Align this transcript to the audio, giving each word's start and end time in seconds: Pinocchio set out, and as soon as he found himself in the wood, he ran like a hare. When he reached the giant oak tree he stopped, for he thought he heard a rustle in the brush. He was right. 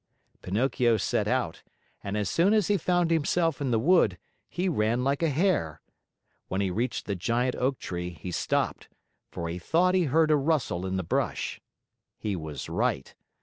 Pinocchio 0.41 0.97
set 0.97 1.27
out, 1.27 1.61
and 2.03 2.17
as 2.17 2.27
soon 2.27 2.53
as 2.55 2.69
he 2.69 2.77
found 2.77 3.11
himself 3.11 3.61
in 3.61 3.69
the 3.69 3.77
wood, 3.77 4.17
he 4.49 4.67
ran 4.67 5.03
like 5.03 5.21
a 5.21 5.29
hare. 5.29 5.79
When 6.47 6.59
he 6.59 6.71
reached 6.71 7.05
the 7.05 7.13
giant 7.15 7.53
oak 7.57 7.77
tree 7.77 8.09
he 8.09 8.31
stopped, 8.31 8.89
for 9.29 9.47
he 9.47 9.59
thought 9.59 9.93
he 9.93 10.05
heard 10.05 10.31
a 10.31 10.35
rustle 10.37 10.87
in 10.87 10.97
the 10.97 11.03
brush. 11.03 11.61
He 12.17 12.35
was 12.35 12.67
right. 12.67 13.13